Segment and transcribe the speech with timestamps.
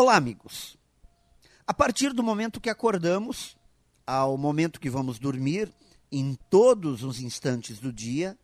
[0.00, 0.78] Olá, amigos.
[1.66, 3.58] A partir do momento que acordamos,
[4.06, 5.74] ao momento que vamos dormir,
[6.12, 8.38] em todos os instantes do dia,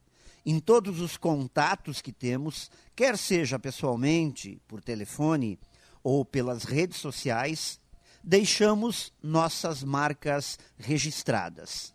[0.44, 5.56] em todos os contatos que temos, quer seja pessoalmente, por telefone
[6.02, 7.78] ou pelas redes sociais,
[8.20, 11.94] deixamos nossas marcas registradas.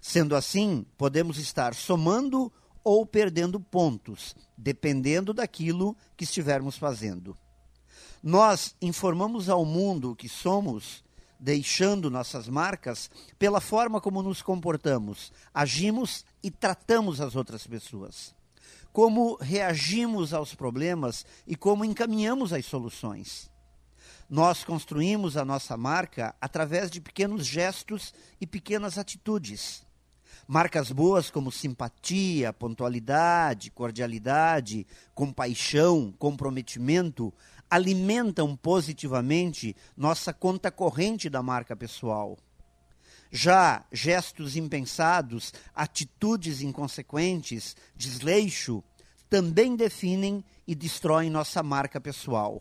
[0.00, 2.52] Sendo assim, podemos estar somando
[2.84, 7.36] ou perdendo pontos, dependendo daquilo que estivermos fazendo.
[8.22, 11.02] Nós informamos ao mundo que somos,
[11.38, 18.34] deixando nossas marcas, pela forma como nos comportamos, agimos e tratamos as outras pessoas.
[18.92, 23.50] Como reagimos aos problemas e como encaminhamos as soluções.
[24.28, 29.82] Nós construímos a nossa marca através de pequenos gestos e pequenas atitudes.
[30.52, 37.32] Marcas boas como simpatia, pontualidade, cordialidade, compaixão, comprometimento
[37.70, 42.36] alimentam positivamente nossa conta corrente da marca pessoal.
[43.30, 48.82] Já gestos impensados, atitudes inconsequentes, desleixo,
[49.28, 52.60] também definem e destroem nossa marca pessoal.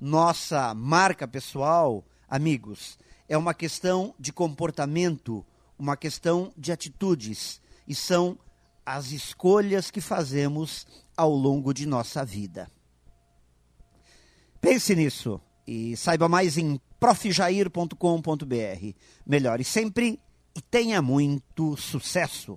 [0.00, 2.96] Nossa marca pessoal, amigos,
[3.28, 5.44] é uma questão de comportamento,
[5.78, 8.38] uma questão de atitudes, e são
[8.84, 12.70] as escolhas que fazemos ao longo de nossa vida.
[14.60, 18.94] Pense nisso e saiba mais em profjair.com.br.
[19.26, 20.20] Melhore sempre
[20.54, 22.56] e tenha muito sucesso!